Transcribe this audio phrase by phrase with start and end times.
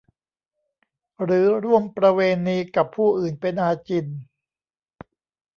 [1.23, 4.07] หรือร่วมประเวณีกับผู้อื่นเป็นอาจิณ